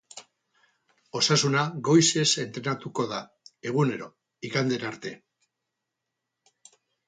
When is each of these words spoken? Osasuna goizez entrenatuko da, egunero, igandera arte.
Osasuna 1.19 1.65
goizez 1.89 2.25
entrenatuko 2.45 3.07
da, 3.13 3.21
egunero, 3.73 4.11
igandera 4.51 4.93
arte. 4.93 5.15